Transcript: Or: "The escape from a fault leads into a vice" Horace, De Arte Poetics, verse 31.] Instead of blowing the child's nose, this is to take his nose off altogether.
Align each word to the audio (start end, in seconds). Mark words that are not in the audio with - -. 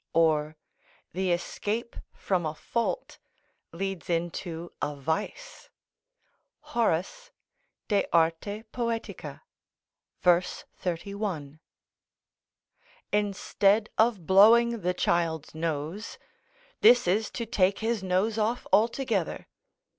Or: 0.13 0.57
"The 1.13 1.31
escape 1.31 1.95
from 2.11 2.43
a 2.43 2.55
fault 2.55 3.19
leads 3.71 4.09
into 4.09 4.71
a 4.81 4.95
vice" 4.95 5.69
Horace, 6.61 7.29
De 7.87 8.07
Arte 8.11 8.63
Poetics, 8.71 9.41
verse 10.19 10.65
31.] 10.77 11.59
Instead 13.13 13.91
of 13.99 14.25
blowing 14.25 14.81
the 14.81 14.95
child's 14.95 15.53
nose, 15.53 16.17
this 16.79 17.07
is 17.07 17.29
to 17.29 17.45
take 17.45 17.77
his 17.77 18.01
nose 18.01 18.39
off 18.39 18.65
altogether. 18.73 19.47